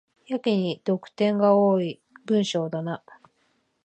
[0.25, 3.03] やけに読点が多い文章だな